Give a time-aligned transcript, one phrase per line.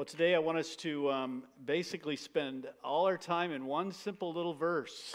[0.00, 4.32] Well, today I want us to um, basically spend all our time in one simple
[4.32, 5.14] little verse.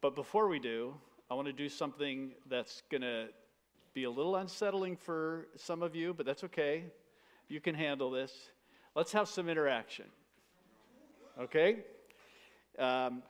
[0.00, 0.94] But before we do,
[1.30, 3.26] I want to do something that's going to
[3.92, 6.84] be a little unsettling for some of you, but that's okay.
[7.46, 8.32] You can handle this.
[8.94, 10.06] Let's have some interaction.
[11.38, 11.80] Okay?
[12.78, 13.22] Um,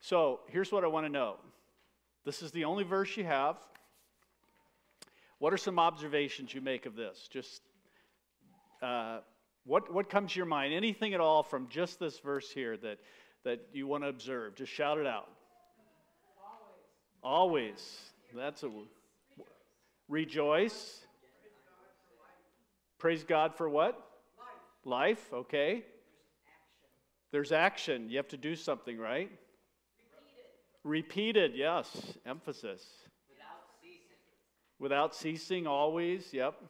[0.00, 1.36] so here's what I want to know
[2.24, 3.56] this is the only verse you have.
[5.38, 7.28] What are some observations you make of this?
[7.30, 7.62] Just
[8.82, 9.18] uh,
[9.64, 10.72] what, what comes to your mind?
[10.72, 12.98] Anything at all from just this verse here that,
[13.44, 14.54] that you want to observe?
[14.54, 15.28] Just shout it out.
[17.22, 17.72] Always.
[17.72, 18.00] Always.
[18.34, 18.70] That's a
[20.08, 21.00] rejoice.
[22.98, 23.94] Praise God for what?
[24.84, 25.18] Life.
[25.18, 25.32] Life.
[25.32, 25.84] Okay.
[27.32, 28.10] There's action.
[28.10, 29.30] You have to do something, right?
[30.84, 31.52] Repeated.
[31.52, 31.52] Repeated.
[31.54, 32.18] Yes.
[32.26, 32.84] Emphasis.
[33.28, 34.00] Without ceasing.
[34.78, 35.66] Without ceasing.
[35.66, 36.32] Always.
[36.32, 36.60] Yep.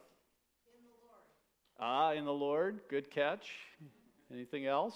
[1.83, 2.81] Ah, in the Lord.
[2.89, 3.49] Good catch.
[4.31, 4.95] Anything else?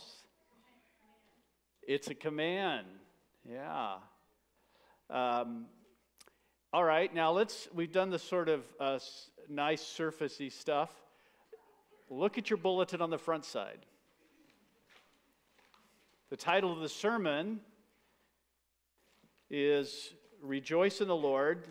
[1.82, 2.86] It's a command.
[3.44, 3.96] Yeah.
[5.10, 5.66] Um,
[6.72, 9.00] all right, now let's, we've done the sort of uh,
[9.50, 10.92] nice surfacey stuff.
[12.12, 13.80] Look at your bulletin on the front side.
[16.30, 17.62] The title of the sermon
[19.50, 21.66] is Rejoice in the Lord.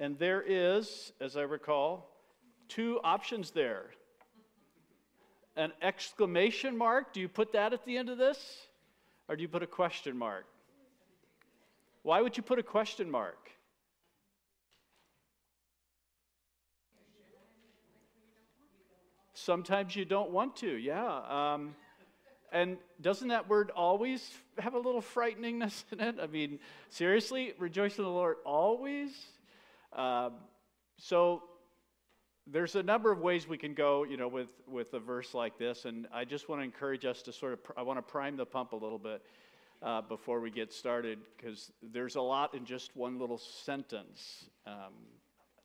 [0.00, 2.10] And there is, as I recall,
[2.66, 3.90] two options there
[5.56, 7.12] an exclamation mark?
[7.12, 8.38] Do you put that at the end of this?
[9.28, 10.46] Or do you put a question mark?
[12.02, 13.50] Why would you put a question mark?
[19.34, 21.54] Sometimes you don't want to, yeah.
[21.54, 21.74] Um,
[22.52, 26.16] and doesn't that word always have a little frighteningness in it?
[26.22, 26.58] I mean,
[26.90, 29.10] seriously, rejoice in the Lord always?
[29.92, 30.34] Um,
[30.96, 31.42] so
[32.46, 35.58] there's a number of ways we can go, you know, with, with a verse like
[35.58, 38.36] this, and I just want to encourage us to sort of, I want to prime
[38.36, 39.22] the pump a little bit
[39.82, 44.94] uh, before we get started, because there's a lot in just one little sentence um,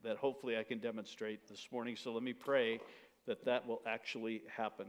[0.03, 1.95] that hopefully I can demonstrate this morning.
[1.95, 2.79] So let me pray
[3.27, 4.87] that that will actually happen.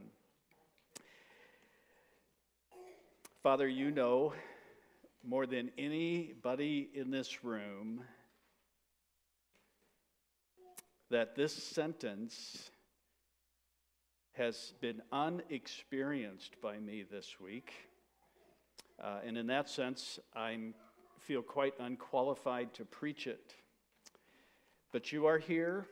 [3.43, 4.33] Father, you know
[5.25, 8.03] more than anybody in this room
[11.13, 12.71] that this sentence
[14.33, 17.71] has been unexperienced by me this week.
[18.99, 20.59] Uh, and in that sense, I
[21.19, 23.53] feel quite unqualified to preach it.
[24.91, 25.87] But you are here,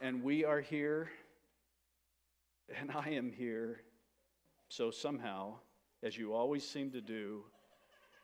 [0.00, 1.10] and we are here,
[2.78, 3.80] and I am here.
[4.68, 5.54] So somehow,
[6.04, 7.42] as you always seem to do,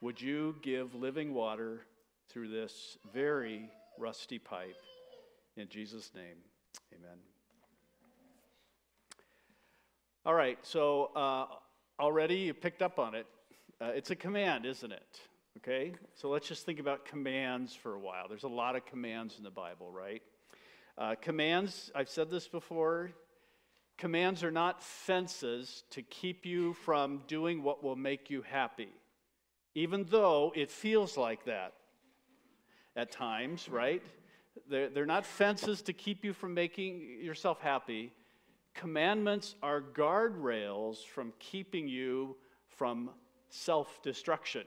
[0.01, 1.81] would you give living water
[2.29, 3.69] through this very
[3.99, 4.77] rusty pipe?
[5.59, 6.37] In Jesus' name,
[6.95, 7.19] amen.
[10.25, 11.47] All right, so uh,
[11.99, 13.27] already you picked up on it.
[13.81, 15.21] Uh, it's a command, isn't it?
[15.57, 18.29] Okay, so let's just think about commands for a while.
[18.29, 20.23] There's a lot of commands in the Bible, right?
[20.97, 23.11] Uh, commands, I've said this before,
[23.97, 28.93] commands are not fences to keep you from doing what will make you happy,
[29.75, 31.73] even though it feels like that
[32.95, 34.05] at times, right?
[34.69, 38.13] They're, they're not fences to keep you from making yourself happy.
[38.75, 42.37] Commandments are guardrails from keeping you
[42.67, 43.11] from
[43.51, 44.65] self destruction,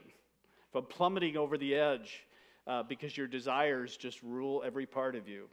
[0.70, 2.26] from plummeting over the edge
[2.66, 5.48] uh, because your desires just rule every part of you.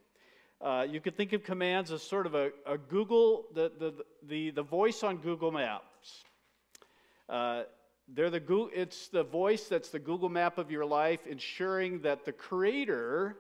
[0.62, 3.94] Uh, you could think of commands as sort of a, a Google, the, the,
[4.28, 6.24] the, the voice on Google Maps.
[7.30, 7.64] Uh,
[8.14, 12.32] they're the, it's the voice that's the Google map of your life, ensuring that the
[12.32, 13.38] Creator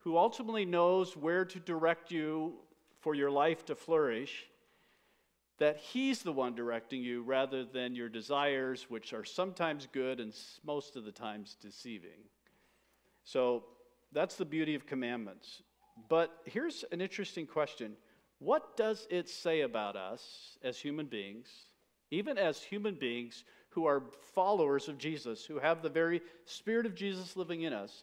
[0.00, 2.54] who ultimately knows where to direct you
[3.00, 4.46] for your life to flourish,
[5.58, 10.34] that He's the one directing you rather than your desires, which are sometimes good and
[10.64, 12.24] most of the times deceiving.
[13.24, 13.64] So
[14.12, 15.62] that's the beauty of commandments.
[16.08, 17.96] But here's an interesting question
[18.38, 21.48] What does it say about us as human beings,
[22.10, 24.02] even as human beings who are
[24.34, 28.02] followers of Jesus, who have the very Spirit of Jesus living in us?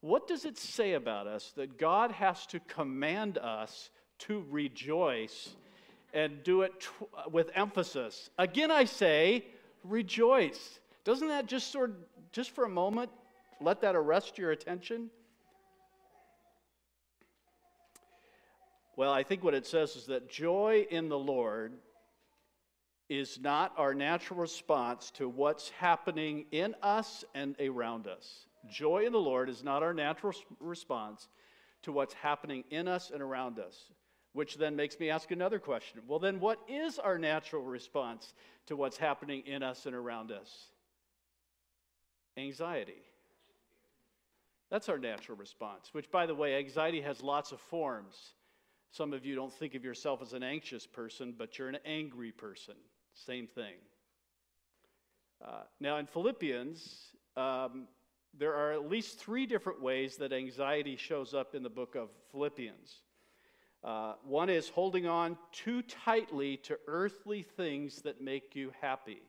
[0.00, 5.50] What does it say about us that God has to command us to rejoice
[6.14, 8.30] and do it tw- with emphasis?
[8.38, 9.44] Again, I say,
[9.84, 10.80] rejoice.
[11.04, 11.96] Doesn't that just sort of,
[12.32, 13.10] just for a moment,
[13.60, 15.10] let that arrest your attention?
[18.96, 21.72] Well, I think what it says is that joy in the Lord
[23.08, 28.46] is not our natural response to what's happening in us and around us.
[28.68, 31.28] Joy in the Lord is not our natural response
[31.82, 33.90] to what's happening in us and around us,
[34.32, 36.00] which then makes me ask another question.
[36.06, 38.34] Well, then, what is our natural response
[38.66, 40.66] to what's happening in us and around us?
[42.36, 43.02] Anxiety.
[44.70, 48.34] That's our natural response, which, by the way, anxiety has lots of forms.
[48.92, 52.30] Some of you don't think of yourself as an anxious person, but you're an angry
[52.30, 52.74] person.
[53.14, 53.74] Same thing.
[55.44, 56.98] Uh, now, in Philippians,
[57.36, 57.88] um,
[58.38, 62.08] there are at least three different ways that anxiety shows up in the book of
[62.30, 63.02] Philippians.
[63.82, 69.22] Uh, one is holding on too tightly to earthly things that make you happy.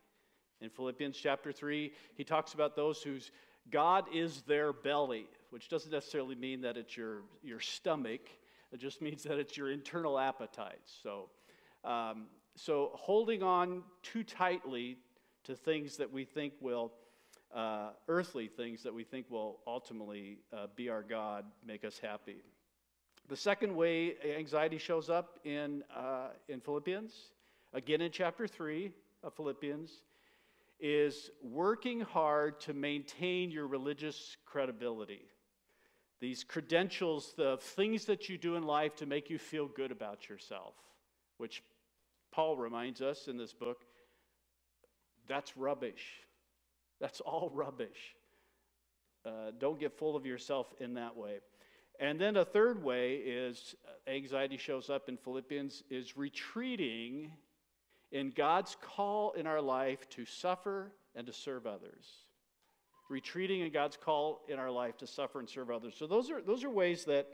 [0.59, 3.31] In Philippians chapter 3, he talks about those whose
[3.71, 8.21] God is their belly, which doesn't necessarily mean that it's your, your stomach,
[8.71, 10.94] it just means that it's your internal appetites.
[11.01, 11.30] So,
[11.83, 12.25] um,
[12.56, 14.97] so holding on too tightly
[15.45, 16.92] to things that we think will,
[17.53, 22.38] uh, earthly things that we think will ultimately uh, be our God, make us happy.
[23.27, 27.13] The second way anxiety shows up in, uh, in Philippians,
[27.74, 28.92] again in chapter 3
[29.24, 29.92] of Philippians,
[30.80, 35.21] is working hard to maintain your religious credibility.
[36.19, 40.27] These credentials, the things that you do in life to make you feel good about
[40.30, 40.74] yourself,
[41.38, 41.63] which
[42.31, 43.86] Paul reminds us in this book
[45.27, 46.04] that's rubbish.
[47.01, 48.15] That's all rubbish.
[49.25, 51.39] Uh, don't get full of yourself in that way.
[52.00, 57.31] And then a third way is uh, anxiety shows up in Philippians is retreating
[58.12, 62.06] in God's call in our life to suffer and to serve others.
[63.09, 65.95] Retreating in God's call in our life to suffer and serve others.
[65.97, 67.27] So those are those are ways that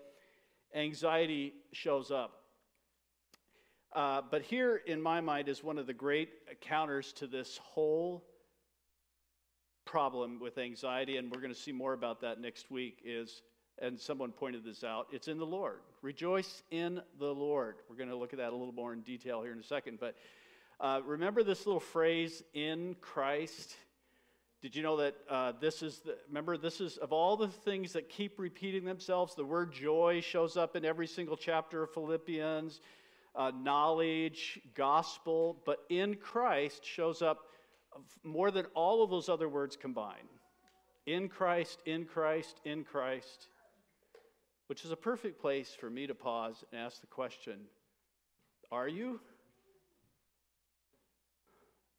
[0.73, 2.43] anxiety shows up.
[3.93, 6.29] Uh, but here, in my mind, is one of the great
[6.61, 8.23] counters to this whole
[9.87, 12.99] problem with anxiety, and we're going to see more about that next week.
[13.03, 13.41] Is
[13.79, 15.07] and someone pointed this out.
[15.11, 15.79] It's in the Lord.
[16.01, 17.75] Rejoice in the Lord.
[17.89, 19.99] We're going to look at that a little more in detail here in a second.
[19.99, 20.15] But
[20.79, 23.75] uh, remember this little phrase, in Christ?
[24.63, 27.93] Did you know that uh, this is, the, remember, this is, of all the things
[27.93, 32.81] that keep repeating themselves, the word joy shows up in every single chapter of Philippians
[33.35, 37.46] uh, knowledge, gospel, but in Christ shows up
[38.23, 40.29] more than all of those other words combined.
[41.05, 43.47] In Christ, in Christ, in Christ,
[44.67, 47.59] which is a perfect place for me to pause and ask the question
[48.71, 49.19] Are you?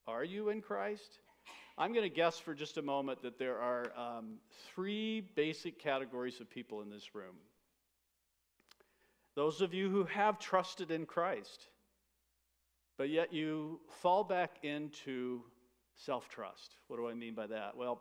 [0.06, 1.20] Are you in Christ?
[1.76, 4.38] I'm going to guess for just a moment that there are um,
[4.74, 7.36] three basic categories of people in this room.
[9.36, 11.68] Those of you who have trusted in Christ,
[12.96, 15.42] but yet you fall back into
[15.98, 16.76] self trust.
[16.88, 17.76] What do I mean by that?
[17.76, 18.00] Well,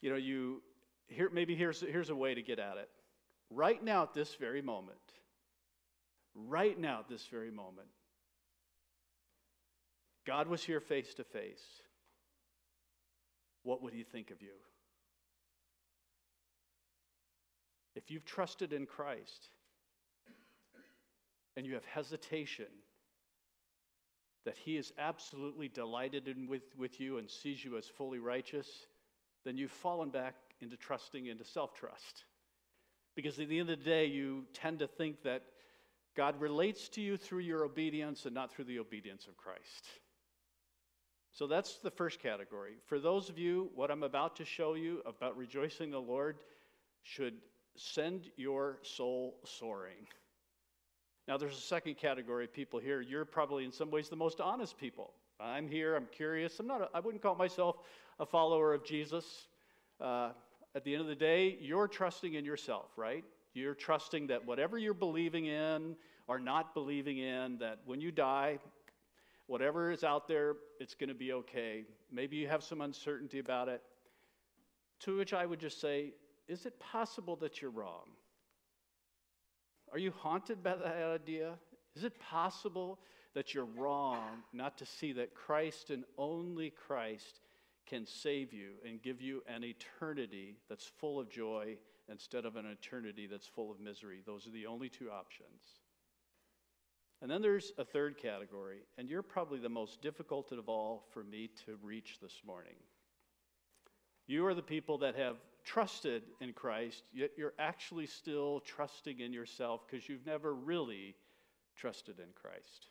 [0.00, 0.62] you know, you
[1.08, 2.88] here maybe here's here's a way to get at it.
[3.50, 4.98] Right now at this very moment,
[6.34, 7.88] right now at this very moment,
[10.26, 11.62] God was here face to face.
[13.62, 14.54] What would he think of you?
[17.94, 19.48] If you've trusted in Christ,
[21.56, 22.66] and you have hesitation
[24.46, 28.86] that he is absolutely delighted in with, with you and sees you as fully righteous,
[29.44, 32.24] then you've fallen back into trusting into self trust.
[33.14, 35.42] Because at the end of the day, you tend to think that
[36.16, 39.86] God relates to you through your obedience and not through the obedience of Christ.
[41.32, 42.74] So that's the first category.
[42.86, 46.38] For those of you, what I'm about to show you about rejoicing the Lord
[47.02, 47.34] should
[47.76, 50.06] send your soul soaring.
[51.28, 53.00] Now, there's a second category of people here.
[53.00, 55.12] You're probably, in some ways, the most honest people.
[55.40, 56.58] I'm here, I'm curious.
[56.60, 57.76] I'm not, a, I wouldn't call myself
[58.20, 59.48] a follower of Jesus.
[60.00, 60.30] Uh,
[60.74, 63.24] at the end of the day, you're trusting in yourself, right?
[63.54, 65.96] You're trusting that whatever you're believing in
[66.28, 68.58] or not believing in, that when you die,
[69.46, 71.84] whatever is out there, it's going to be okay.
[72.12, 73.82] Maybe you have some uncertainty about it.
[75.00, 76.12] To which I would just say,
[76.48, 78.04] is it possible that you're wrong?
[79.92, 81.54] Are you haunted by that idea?
[81.94, 82.98] Is it possible
[83.34, 87.40] that you're wrong not to see that Christ and only Christ
[87.86, 91.76] can save you and give you an eternity that's full of joy
[92.08, 94.22] instead of an eternity that's full of misery?
[94.26, 95.62] Those are the only two options.
[97.22, 101.24] And then there's a third category, and you're probably the most difficult of all for
[101.24, 102.74] me to reach this morning.
[104.26, 109.32] You are the people that have trusted in Christ, yet you're actually still trusting in
[109.34, 111.16] yourself because you've never really
[111.76, 112.86] trusted in Christ.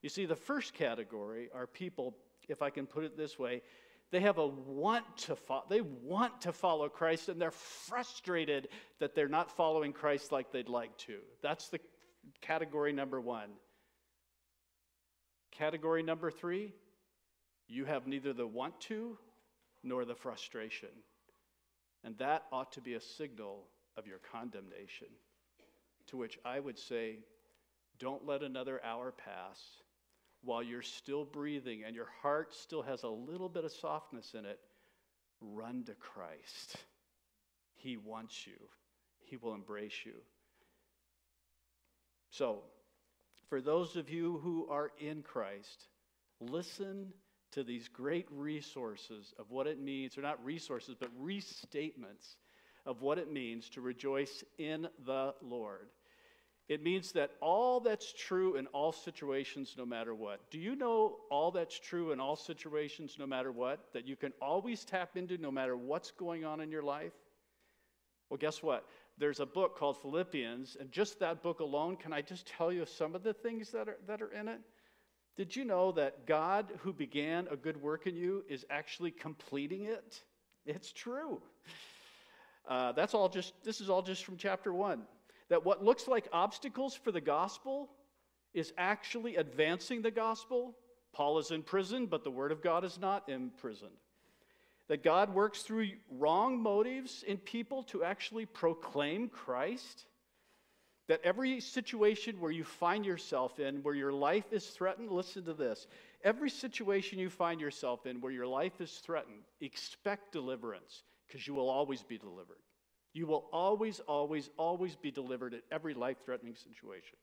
[0.00, 2.16] You see, the first category are people,
[2.48, 3.62] if I can put it this way,
[4.12, 8.68] They have a want to follow, they want to follow Christ and they're frustrated
[9.00, 11.20] that they're not following Christ like they'd like to.
[11.42, 11.80] That's the
[12.42, 13.48] category number 1.
[15.50, 16.74] Category number 3,
[17.68, 19.16] you have neither the want to
[19.82, 20.90] nor the frustration.
[22.04, 23.64] And that ought to be a signal
[23.96, 25.08] of your condemnation.
[26.08, 27.18] To which I would say,
[27.98, 29.60] don't let another hour pass
[30.42, 34.44] while you're still breathing and your heart still has a little bit of softness in
[34.44, 34.58] it.
[35.40, 36.76] Run to Christ.
[37.76, 38.58] He wants you,
[39.20, 40.14] He will embrace you.
[42.30, 42.62] So,
[43.48, 45.88] for those of you who are in Christ,
[46.40, 47.12] listen
[47.52, 52.36] to these great resources of what it means, or not resources, but restatements
[52.84, 55.88] of what it means to rejoice in the Lord.
[56.68, 60.48] It means that all that's true in all situations, no matter what.
[60.50, 63.92] Do you know all that's true in all situations, no matter what?
[63.92, 67.12] That you can always tap into no matter what's going on in your life?
[68.30, 68.86] Well, guess what?
[69.18, 72.86] There's a book called Philippians, and just that book alone, can I just tell you
[72.86, 74.60] some of the things that are, that are in it?
[75.36, 79.84] Did you know that God, who began a good work in you, is actually completing
[79.84, 80.22] it?
[80.66, 81.40] It's true.
[82.68, 85.02] Uh, that's all just, this is all just from chapter one.
[85.48, 87.90] That what looks like obstacles for the gospel
[88.54, 90.76] is actually advancing the gospel.
[91.12, 93.90] Paul is in prison, but the word of God is not imprisoned.
[94.88, 100.04] That God works through wrong motives in people to actually proclaim Christ
[101.08, 105.54] that every situation where you find yourself in, where your life is threatened, listen to
[105.54, 105.86] this.
[106.24, 111.54] Every situation you find yourself in where your life is threatened, expect deliverance because you
[111.54, 112.58] will always be delivered.
[113.14, 117.18] You will always, always, always be delivered at every life threatening situation,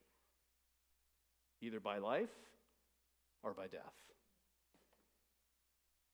[1.61, 2.29] either by life
[3.43, 4.08] or by death.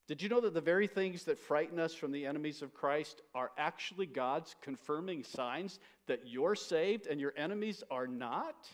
[0.07, 3.21] Did you know that the very things that frighten us from the enemies of Christ
[3.33, 8.67] are actually God's confirming signs that you're saved and your enemies are not?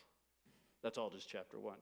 [0.84, 1.78] That's all just chapter one.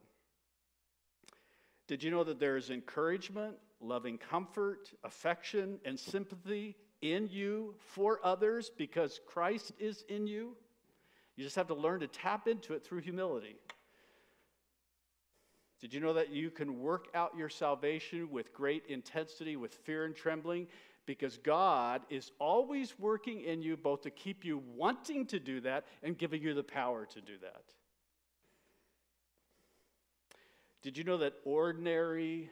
[1.87, 8.19] Did you know that there is encouragement, loving comfort, affection, and sympathy in you for
[8.23, 10.55] others because Christ is in you?
[11.35, 13.55] You just have to learn to tap into it through humility.
[15.79, 20.05] Did you know that you can work out your salvation with great intensity, with fear
[20.05, 20.67] and trembling?
[21.05, 25.85] Because God is always working in you both to keep you wanting to do that
[26.03, 27.63] and giving you the power to do that.
[30.81, 32.51] Did you know that ordinary,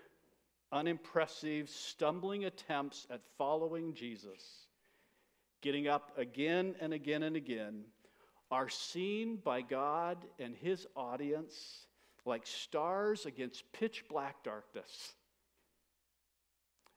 [0.72, 4.68] unimpressive, stumbling attempts at following Jesus,
[5.62, 7.84] getting up again and again and again,
[8.52, 11.88] are seen by God and His audience
[12.28, 15.14] like stars against pitch black darkness.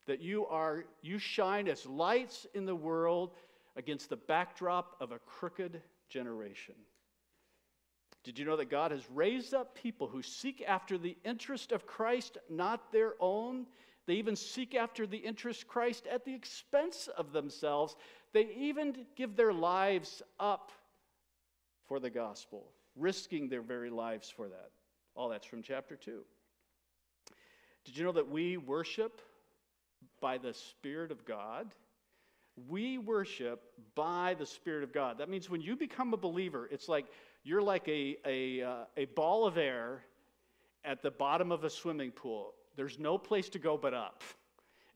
[0.07, 3.35] That you are, you shine as lights in the world
[3.77, 6.75] against the backdrop of a crooked generation.
[8.25, 11.87] Did you know that God has raised up people who seek after the interest of
[11.87, 13.67] Christ, not their own?
[14.07, 17.97] They even seek after the interest Christ at the expense of themselves.
[18.33, 20.73] They even give their lives up
[21.87, 24.71] for the gospel, risking their very lives for that.
[25.14, 26.23] All that's from chapter 2.
[27.85, 29.21] Did you know that we worship
[30.21, 31.73] by the Spirit of God?
[32.69, 33.62] We worship
[33.95, 35.19] by the Spirit of God.
[35.19, 37.07] That means when you become a believer, it's like
[37.43, 40.05] you're like a, a, uh, a ball of air
[40.85, 42.52] at the bottom of a swimming pool.
[42.76, 44.23] There's no place to go but up.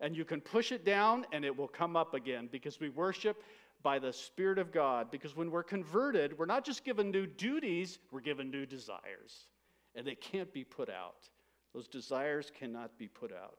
[0.00, 3.42] And you can push it down and it will come up again because we worship
[3.82, 5.10] by the Spirit of God.
[5.10, 9.46] Because when we're converted, we're not just given new duties, we're given new desires
[9.94, 11.28] and they can't be put out.
[11.72, 13.58] Those desires cannot be put out.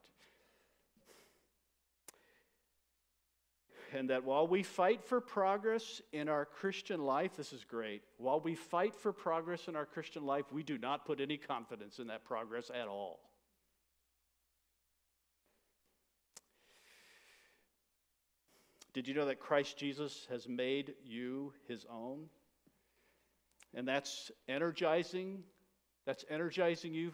[3.94, 8.02] And that while we fight for progress in our Christian life, this is great.
[8.18, 12.00] While we fight for progress in our Christian life, we do not put any confidence
[12.00, 13.20] in that progress at all.
[18.94, 22.28] Did you know that Christ Jesus has made you his own?
[23.74, 25.44] And that's energizing
[26.06, 27.12] that's energizing you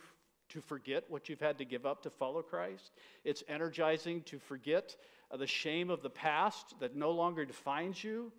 [0.50, 2.92] to forget what you've had to give up to follow Christ.
[3.24, 4.96] It's energizing to forget
[5.32, 8.32] uh, the shame of the past that no longer defines you.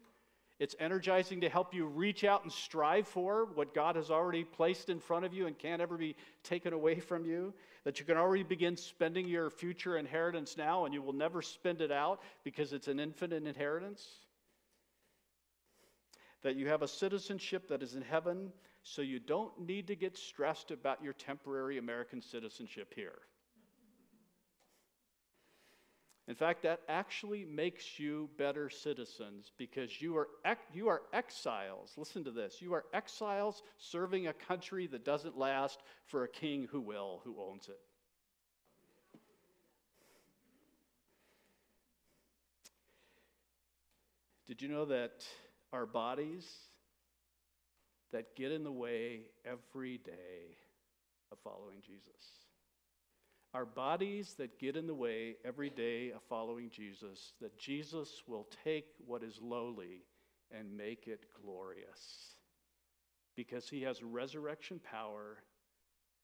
[0.59, 4.90] It's energizing to help you reach out and strive for what God has already placed
[4.90, 7.52] in front of you and can't ever be taken away from you.
[7.85, 11.80] That you can already begin spending your future inheritance now and you will never spend
[11.80, 14.06] it out because it's an infinite inheritance.
[16.42, 18.52] That you have a citizenship that is in heaven
[18.83, 23.19] so you don't need to get stressed about your temporary American citizenship here.
[26.29, 30.29] In fact, that actually makes you better citizens because you are,
[30.73, 31.93] you are exiles.
[31.97, 32.62] Listen to this.
[32.62, 37.37] You are exiles serving a country that doesn't last for a king who will, who
[37.41, 37.81] owns it.
[44.47, 45.25] Did you know that
[45.73, 46.47] our bodies
[48.12, 50.57] that get in the way every day
[51.31, 52.42] of following Jesus?
[53.54, 58.47] our bodies that get in the way every day of following Jesus, that Jesus will
[58.64, 60.04] take what is lowly
[60.50, 62.37] and make it glorious.
[63.37, 65.42] Because he has resurrection power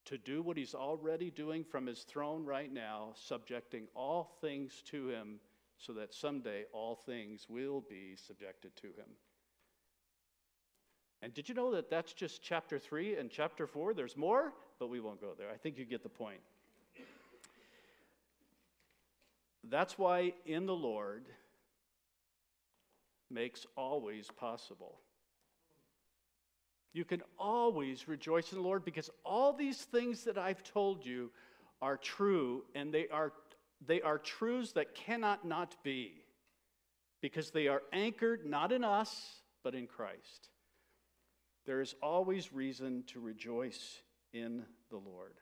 [0.06, 5.08] to do what he's already doing from his throne right now, subjecting all things to
[5.08, 5.38] him,
[5.76, 9.10] so that someday all things will be subjected to him.
[11.22, 13.94] And did you know that that's just chapter 3 and chapter 4?
[13.94, 15.48] There's more, but we won't go there.
[15.52, 16.40] I think you get the point.
[19.68, 21.24] That's why in the Lord
[23.30, 24.98] makes always possible.
[26.92, 31.30] You can always rejoice in the Lord because all these things that I've told you
[31.82, 33.32] are true and they are
[33.86, 36.24] they are truths that cannot not be
[37.20, 40.48] because they are anchored not in us but in Christ.
[41.68, 44.00] There is always reason to rejoice
[44.32, 45.34] in the Lord.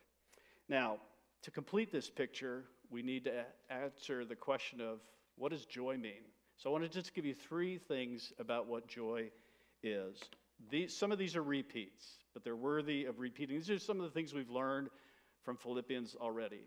[0.68, 0.96] Now,
[1.42, 4.98] to complete this picture, we need to answer the question of
[5.36, 6.24] what does joy mean?
[6.56, 9.30] So I want to just give you three things about what joy
[9.84, 10.20] is.
[10.68, 12.04] These, some of these are repeats,
[12.34, 13.58] but they're worthy of repeating.
[13.58, 14.88] These are some of the things we've learned
[15.44, 16.66] from Philippians already.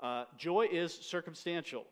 [0.00, 1.84] Uh, joy is circumstantial.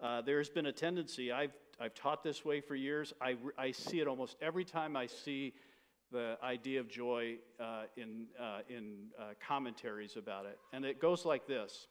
[0.00, 3.12] Uh, there's been a tendency, I've, I've taught this way for years.
[3.20, 5.54] I, I see it almost every time I see
[6.12, 10.58] the idea of joy uh, in, uh, in uh, commentaries about it.
[10.72, 11.88] And it goes like this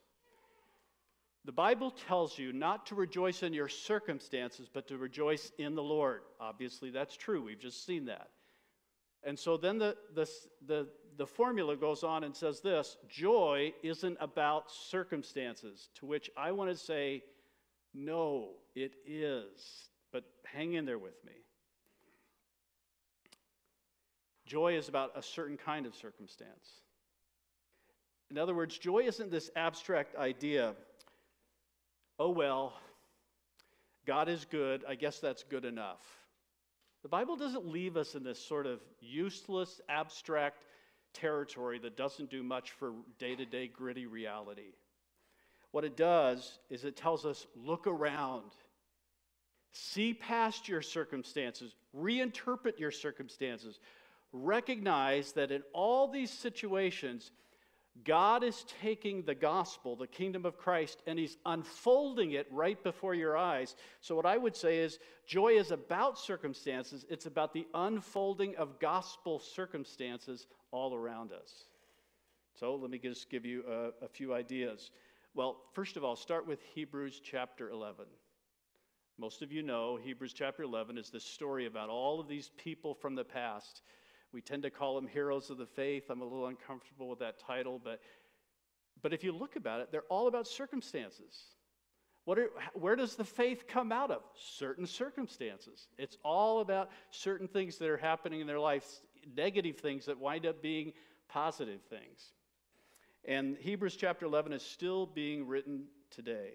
[1.46, 5.84] The Bible tells you not to rejoice in your circumstances, but to rejoice in the
[5.84, 6.22] Lord.
[6.40, 7.44] Obviously, that's true.
[7.44, 8.30] We've just seen that.
[9.25, 10.30] And so then the, the,
[10.66, 10.88] the,
[11.18, 16.70] the formula goes on and says this joy isn't about circumstances, to which I want
[16.72, 17.24] to say,
[17.94, 19.90] no, it is.
[20.12, 21.33] But hang in there with me.
[24.46, 26.81] Joy is about a certain kind of circumstance.
[28.29, 30.74] In other words, joy isn't this abstract idea,
[32.20, 32.74] oh, well,
[34.05, 36.01] God is good, I guess that's good enough.
[37.03, 40.66] The Bible doesn't leave us in this sort of useless, abstract
[41.14, 44.74] territory that doesn't do much for day to day gritty reality.
[45.72, 48.51] What it does is it tells us look around,
[49.74, 53.79] see past your circumstances, reinterpret your circumstances,
[54.31, 57.31] recognize that in all these situations,
[58.03, 63.14] God is taking the gospel, the kingdom of Christ, and He's unfolding it right before
[63.14, 63.75] your eyes.
[64.01, 68.79] So, what I would say is joy is about circumstances, it's about the unfolding of
[68.79, 71.66] gospel circumstances all around us.
[72.59, 74.90] So, let me just give you a, a few ideas.
[75.36, 78.05] Well, first of all, start with Hebrews chapter 11.
[79.18, 82.94] Most of you know Hebrews chapter 11 is the story about all of these people
[82.94, 83.82] from the past
[84.34, 86.10] we tend to call them heroes of the faith.
[86.10, 88.02] I'm a little uncomfortable with that title, but,
[89.02, 91.44] but if you look about it, they're all about circumstances.
[92.26, 94.24] What are, where does the faith come out of?
[94.36, 95.88] Certain circumstances.
[96.00, 98.86] It's all about certain things that are happening in their life,
[99.38, 100.94] negative things that wind up being
[101.30, 102.34] positive things.
[103.26, 106.54] And Hebrews chapter 11 is still being written today.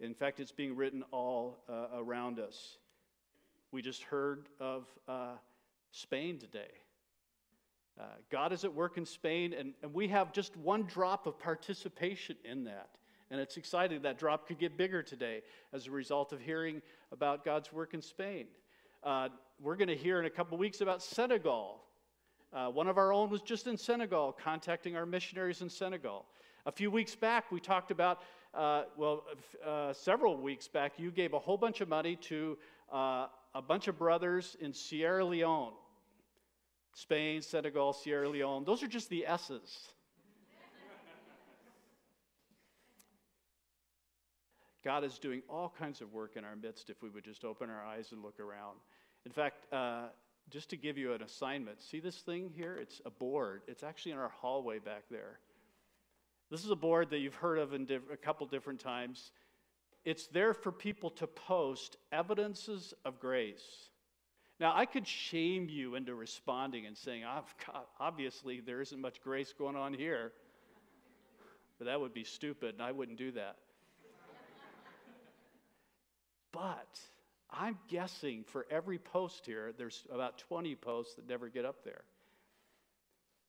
[0.00, 2.78] In fact, it's being written all uh, around us.
[3.72, 5.32] We just heard of uh,
[5.90, 6.70] Spain today.
[7.98, 11.36] Uh, God is at work in Spain, and, and we have just one drop of
[11.36, 12.90] participation in that.
[13.30, 16.80] And it's exciting that drop could get bigger today as a result of hearing
[17.10, 18.46] about God's work in Spain.
[19.02, 19.28] Uh,
[19.60, 21.80] we're going to hear in a couple weeks about Senegal.
[22.52, 26.24] Uh, one of our own was just in Senegal, contacting our missionaries in Senegal.
[26.66, 28.22] A few weeks back, we talked about,
[28.58, 29.24] uh, well,
[29.64, 32.58] uh, several weeks back, you gave a whole bunch of money to
[32.92, 35.72] uh, a bunch of brothers in Sierra Leone.
[36.92, 38.64] Spain, Senegal, Sierra Leone.
[38.64, 39.78] Those are just the S's.
[44.84, 47.70] God is doing all kinds of work in our midst if we would just open
[47.70, 48.78] our eyes and look around.
[49.26, 50.06] In fact, uh,
[50.50, 52.76] just to give you an assignment, see this thing here?
[52.80, 53.62] It's a board.
[53.68, 55.38] It's actually in our hallway back there.
[56.50, 59.32] This is a board that you've heard of in diff- a couple different times.
[60.04, 63.90] It's there for people to post evidences of grace.
[64.60, 67.44] Now, I could shame you into responding and saying, ah,
[68.00, 70.32] obviously, there isn't much grace going on here.
[71.78, 73.56] but that would be stupid, and I wouldn't do that.
[76.50, 76.98] but
[77.50, 82.02] I'm guessing for every post here, there's about 20 posts that never get up there.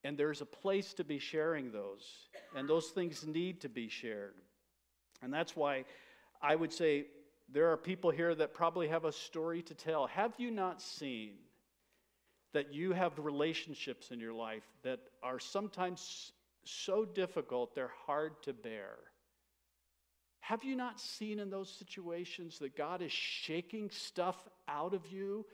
[0.03, 4.35] And there's a place to be sharing those, and those things need to be shared.
[5.21, 5.83] And that's why
[6.41, 7.07] I would say
[7.51, 10.07] there are people here that probably have a story to tell.
[10.07, 11.33] Have you not seen
[12.53, 16.31] that you have relationships in your life that are sometimes
[16.63, 18.95] so difficult they're hard to bear?
[20.39, 25.45] Have you not seen in those situations that God is shaking stuff out of you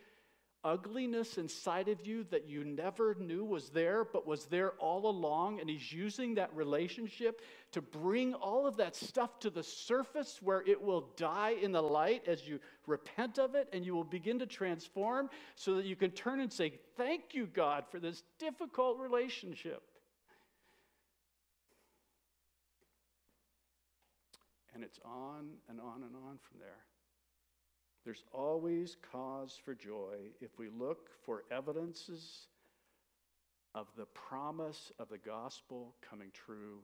[0.65, 5.61] ugliness inside of you that you never knew was there, but was there all along.
[5.61, 10.63] And He's using that relationship to bring all of that stuff to the surface where
[10.65, 14.39] it will die in the light as you repent of it and you will begin
[14.39, 18.97] to transform so that you can turn and say, Thank you, God, for this difficult
[18.97, 19.83] relationship.
[24.73, 26.83] And it's on and on and on from there.
[28.05, 32.45] There's always cause for joy if we look for evidences
[33.73, 36.79] of the promise of the gospel coming true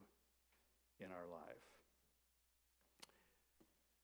[1.00, 1.72] in our life.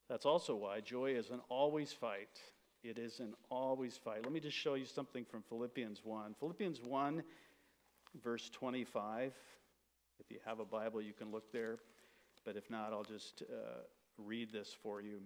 [0.08, 2.40] That's also why joy is an always fight.
[2.84, 4.22] It is an always fight.
[4.22, 6.36] Let me just show you something from Philippians 1.
[6.38, 7.22] Philippians 1,
[8.22, 9.32] verse 25.
[10.20, 11.78] If you have a Bible, you can look there.
[12.44, 13.80] But if not, I'll just uh,
[14.16, 15.20] read this for you.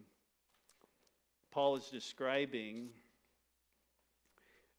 [1.53, 2.89] Paul is describing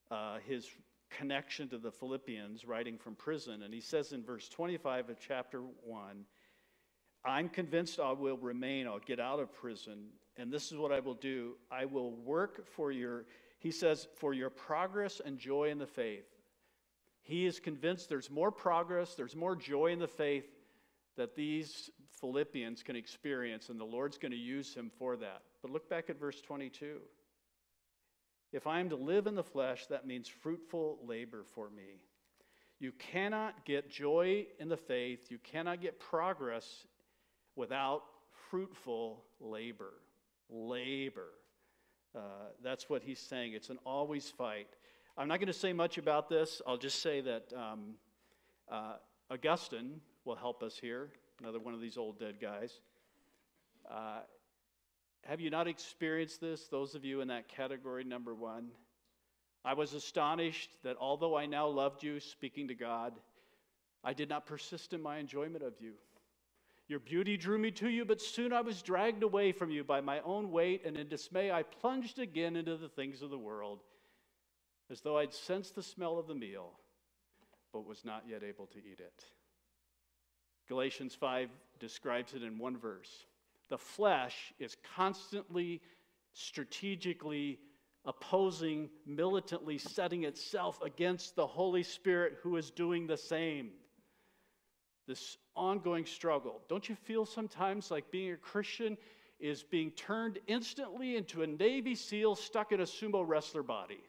[0.09, 0.67] uh, his
[1.11, 3.61] connection to the Philippians, writing from prison.
[3.61, 6.25] And he says in verse 25 of chapter 1
[7.25, 10.99] I'm convinced I will remain, I'll get out of prison, and this is what I
[10.99, 13.25] will do I will work for your,
[13.59, 16.25] he says, for your progress and joy in the faith.
[17.21, 20.49] He is convinced there's more progress, there's more joy in the faith
[21.15, 25.43] that these Philippians can experience, and the Lord's going to use him for that.
[25.63, 26.97] But look back at verse 22.
[28.51, 32.01] If I am to live in the flesh, that means fruitful labor for me.
[32.79, 36.85] You cannot get joy in the faith, you cannot get progress
[37.55, 38.03] without
[38.49, 39.93] fruitful labor.
[40.49, 41.29] Labor.
[42.15, 42.19] Uh,
[42.61, 43.53] that's what he's saying.
[43.53, 44.67] It's an always fight.
[45.17, 46.61] I'm not going to say much about this.
[46.67, 47.95] I'll just say that um,
[48.69, 48.95] uh,
[49.31, 52.81] Augustine will help us here, another one of these old dead guys.
[53.89, 54.19] Uh,
[55.25, 58.69] have you not experienced this, those of you in that category number one?
[59.65, 63.13] I was astonished that although I now loved you, speaking to God,
[64.03, 65.93] I did not persist in my enjoyment of you.
[66.89, 70.01] Your beauty drew me to you, but soon I was dragged away from you by
[70.01, 73.79] my own weight, and in dismay I plunged again into the things of the world,
[74.91, 76.71] as though I'd sensed the smell of the meal,
[77.71, 79.23] but was not yet able to eat it.
[80.67, 83.25] Galatians 5 describes it in one verse
[83.69, 85.81] the flesh is constantly,
[86.33, 87.59] strategically
[88.05, 93.69] opposing, militantly setting itself against the Holy Spirit who is doing the same.
[95.07, 96.61] This ongoing struggle.
[96.69, 98.97] Don't you feel sometimes like being a Christian
[99.39, 103.99] is being turned instantly into a Navy SEAL stuck in a sumo wrestler body?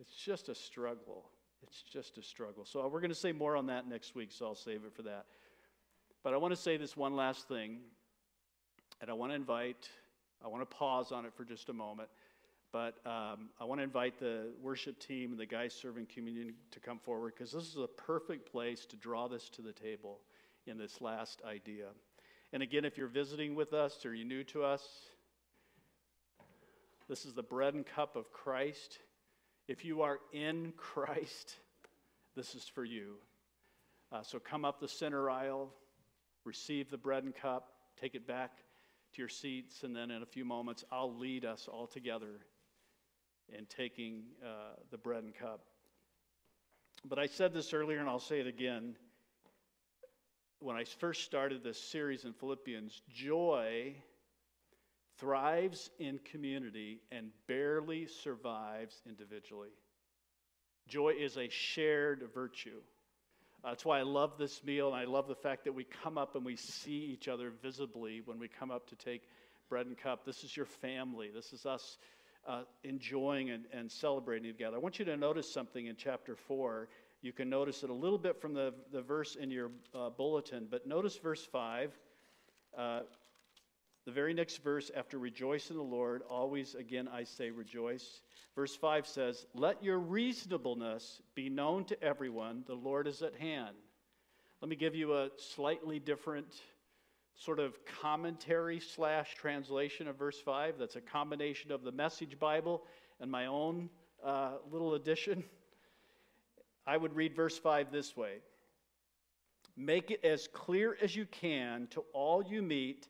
[0.00, 1.24] it's just a struggle.
[1.62, 2.64] It's just a struggle.
[2.64, 5.02] So we're going to say more on that next week, so I'll save it for
[5.02, 5.26] that.
[6.26, 7.78] But I want to say this one last thing,
[9.00, 9.88] and I want to invite,
[10.44, 12.08] I want to pause on it for just a moment.
[12.72, 16.80] But um, I want to invite the worship team and the guys serving communion to
[16.80, 20.18] come forward because this is a perfect place to draw this to the table
[20.66, 21.90] in this last idea.
[22.52, 24.82] And again, if you're visiting with us or you're new to us,
[27.08, 28.98] this is the bread and cup of Christ.
[29.68, 31.54] If you are in Christ,
[32.34, 33.14] this is for you.
[34.10, 35.70] Uh, so come up the center aisle
[36.46, 38.58] receive the bread and cup, take it back
[39.12, 42.40] to your seats, and then in a few moments, I'll lead us all together
[43.48, 45.60] in taking uh, the bread and cup.
[47.04, 48.96] But I said this earlier, and I'll say it again.
[50.60, 53.94] When I first started this series in Philippians, joy
[55.18, 59.70] thrives in community and barely survives individually.
[60.88, 62.80] Joy is a shared virtue.
[63.64, 66.18] Uh, that's why I love this meal, and I love the fact that we come
[66.18, 69.22] up and we see each other visibly when we come up to take
[69.68, 70.24] bread and cup.
[70.24, 71.30] This is your family.
[71.34, 71.98] This is us
[72.46, 74.76] uh, enjoying and, and celebrating together.
[74.76, 76.88] I want you to notice something in chapter 4.
[77.22, 80.68] You can notice it a little bit from the, the verse in your uh, bulletin,
[80.70, 81.90] but notice verse 5.
[84.06, 88.20] The very next verse, after rejoice in the Lord, always again I say rejoice.
[88.54, 93.74] Verse 5 says, Let your reasonableness be known to everyone, the Lord is at hand.
[94.62, 96.46] Let me give you a slightly different
[97.34, 100.78] sort of commentary slash translation of verse 5.
[100.78, 102.84] That's a combination of the Message Bible
[103.20, 103.90] and my own
[104.24, 105.42] uh, little addition.
[106.86, 108.36] I would read verse 5 this way
[109.76, 113.08] Make it as clear as you can to all you meet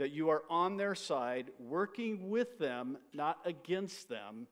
[0.00, 4.46] that you are on their side, working with them, not against them,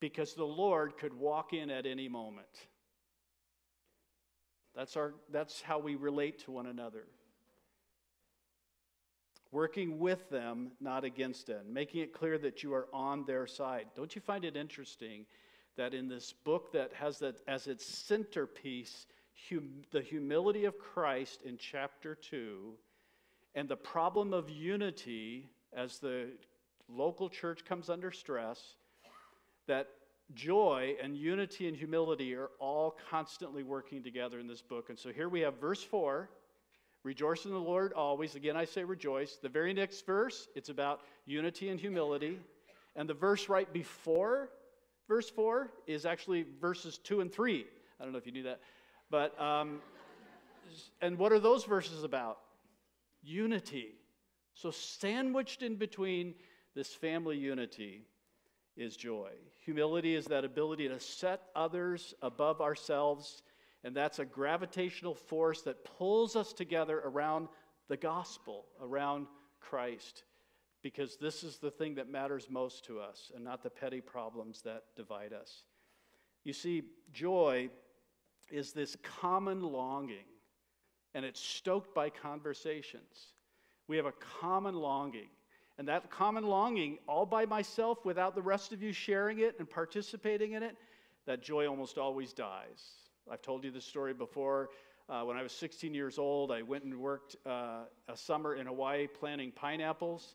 [0.00, 2.48] because the Lord could walk in at any moment.
[4.74, 7.04] That's, our, that's how we relate to one another.
[9.52, 13.86] Working with them, not against them, making it clear that you are on their side.
[13.94, 15.26] Don't you find it interesting
[15.76, 19.06] that in this book that has that as its centerpiece
[19.48, 22.74] hum, the humility of Christ in chapter 2
[23.54, 26.28] and the problem of unity as the
[26.88, 28.74] local church comes under stress,
[29.66, 29.88] that
[30.34, 34.88] joy and unity and humility are all constantly working together in this book.
[34.88, 36.28] And so here we have verse 4
[37.04, 38.36] Rejoice in the Lord always.
[38.36, 39.36] Again, I say rejoice.
[39.42, 42.38] The very next verse, it's about unity and humility.
[42.94, 44.50] And the verse right before
[45.08, 47.66] verse 4 is actually verses 2 and 3.
[47.98, 48.60] I don't know if you knew that.
[49.10, 49.80] But, um,
[51.00, 52.38] and what are those verses about?
[53.22, 53.94] Unity.
[54.54, 56.34] So, sandwiched in between
[56.74, 58.06] this family unity
[58.76, 59.30] is joy.
[59.64, 63.42] Humility is that ability to set others above ourselves,
[63.84, 67.48] and that's a gravitational force that pulls us together around
[67.88, 69.26] the gospel, around
[69.60, 70.24] Christ,
[70.82, 74.62] because this is the thing that matters most to us and not the petty problems
[74.62, 75.64] that divide us.
[76.44, 76.82] You see,
[77.12, 77.70] joy
[78.50, 80.24] is this common longing,
[81.14, 83.32] and it's stoked by conversations.
[83.88, 85.28] We have a common longing.
[85.78, 89.68] And that common longing, all by myself, without the rest of you sharing it and
[89.68, 90.76] participating in it,
[91.26, 92.92] that joy almost always dies.
[93.30, 94.70] I've told you this story before.
[95.08, 98.66] Uh, when I was 16 years old, I went and worked uh, a summer in
[98.66, 100.34] Hawaii planting pineapples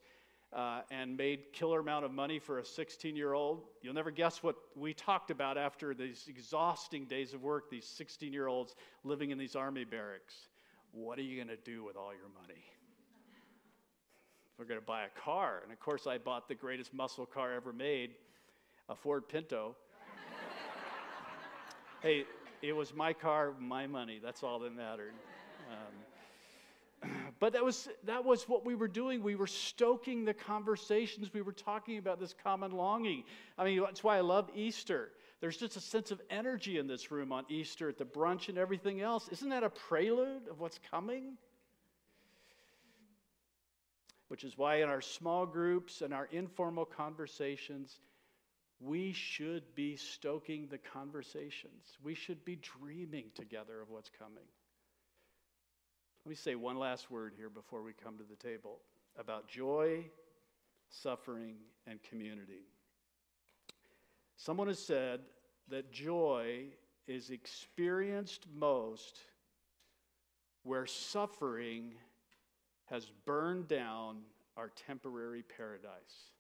[0.53, 3.63] uh, and made killer amount of money for a 16 year old.
[3.81, 8.31] You'll never guess what we talked about after these exhausting days of work, these 16
[8.31, 10.47] year olds living in these army barracks.
[10.91, 12.63] What are you going to do with all your money?
[14.57, 15.59] We're going to buy a car.
[15.63, 18.11] And of course, I bought the greatest muscle car ever made,
[18.89, 19.75] a Ford Pinto.
[22.01, 22.25] hey,
[22.63, 24.19] it was my car, my money.
[24.23, 25.13] That's all that mattered.
[27.03, 29.21] Um, but that was, that was what we were doing.
[29.21, 31.31] We were stoking the conversations.
[31.31, 33.25] We were talking about this common longing.
[33.59, 35.11] I mean, that's why I love Easter.
[35.39, 38.57] There's just a sense of energy in this room on Easter at the brunch and
[38.57, 39.27] everything else.
[39.29, 41.37] Isn't that a prelude of what's coming?
[44.27, 47.99] which is why in our small groups and our informal conversations,
[48.79, 51.97] we should be stoking the conversations.
[52.03, 54.43] We should be dreaming together of what's coming.
[56.25, 58.79] Let me say one last word here before we come to the table
[59.17, 60.05] about joy,
[60.89, 61.55] suffering,
[61.87, 62.65] and community.
[64.37, 65.21] Someone has said
[65.67, 66.67] that joy
[67.07, 69.19] is experienced most
[70.63, 71.95] where suffering
[72.85, 74.19] has burned down
[74.55, 76.31] our temporary paradise.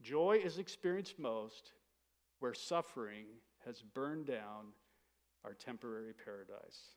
[0.00, 1.72] Joy is experienced most
[2.38, 3.26] where suffering
[3.66, 4.68] has burned down
[5.44, 6.92] our temporary paradise.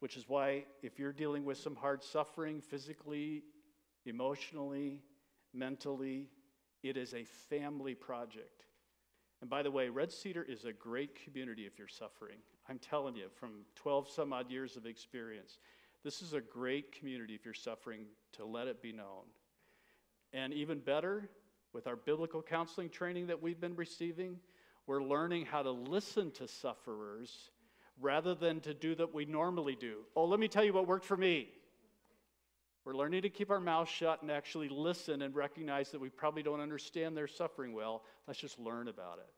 [0.00, 3.42] Which is why, if you're dealing with some hard suffering physically,
[4.04, 5.02] emotionally,
[5.54, 6.28] mentally,
[6.82, 8.64] it is a family project.
[9.40, 12.38] And by the way, Red Cedar is a great community if you're suffering.
[12.68, 15.58] I'm telling you, from 12 some odd years of experience.
[16.04, 19.24] This is a great community if you're suffering to let it be known.
[20.32, 21.28] And even better,
[21.72, 24.38] with our biblical counseling training that we've been receiving,
[24.86, 27.50] we're learning how to listen to sufferers
[28.00, 29.98] rather than to do that we normally do.
[30.14, 31.48] Oh, let me tell you what worked for me.
[32.88, 36.42] We're learning to keep our mouth shut and actually listen and recognize that we probably
[36.42, 38.02] don't understand their suffering well.
[38.26, 39.28] Let's just learn about it.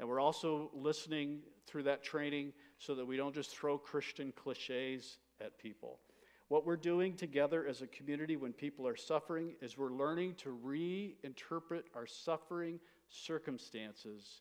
[0.00, 5.18] And we're also listening through that training so that we don't just throw Christian cliches
[5.40, 6.00] at people.
[6.48, 10.58] What we're doing together as a community when people are suffering is we're learning to
[10.66, 14.40] reinterpret our suffering circumstances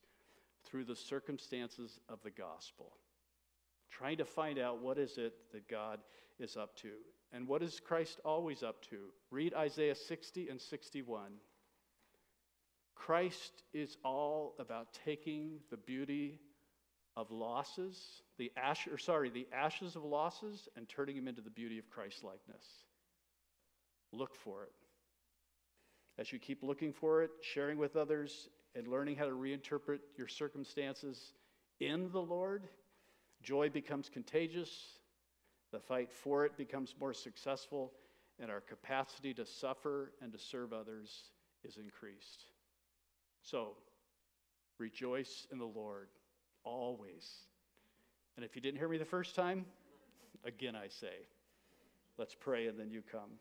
[0.64, 2.94] through the circumstances of the gospel.
[3.92, 6.00] Trying to find out what is it that God
[6.40, 6.94] is up to.
[7.32, 8.98] And what is Christ always up to?
[9.32, 11.32] Read Isaiah 60 and 61.
[12.96, 16.39] Christ is all about taking the beauty
[17.15, 21.50] of losses, the ash, or sorry, the ashes of losses, and turning them into the
[21.50, 22.65] beauty of Christ likeness.
[24.12, 24.72] look for it.
[26.18, 30.28] As you keep looking for it, sharing with others, and learning how to reinterpret your
[30.28, 31.34] circumstances
[31.80, 32.63] in the Lord,
[33.42, 34.99] joy becomes contagious,
[35.71, 37.93] the fight for it becomes more successful,
[38.39, 41.25] and our capacity to suffer and to serve others
[41.63, 42.45] is increased.
[43.41, 43.73] So,
[44.77, 46.08] rejoice in the Lord
[46.63, 47.29] always.
[48.36, 49.65] And if you didn't hear me the first time,
[50.45, 51.27] again I say,
[52.17, 53.32] let's pray and then you come.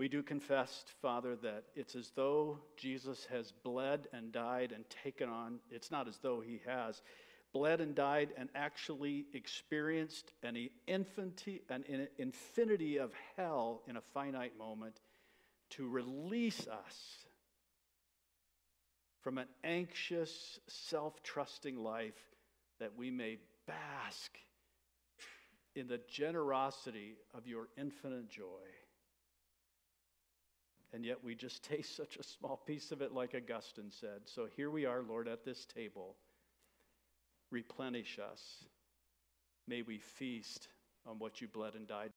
[0.00, 5.28] We do confess, Father, that it's as though Jesus has bled and died and taken
[5.28, 7.02] on, it's not as though he has
[7.52, 14.56] bled and died and actually experienced an infinity, an infinity of hell in a finite
[14.56, 14.98] moment
[15.72, 17.26] to release us
[19.20, 22.24] from an anxious, self trusting life
[22.78, 23.36] that we may
[23.66, 24.38] bask
[25.76, 28.79] in the generosity of your infinite joy.
[30.92, 34.22] And yet we just taste such a small piece of it, like Augustine said.
[34.24, 36.16] So here we are, Lord, at this table.
[37.50, 38.64] Replenish us.
[39.68, 40.68] May we feast
[41.06, 42.08] on what you bled and died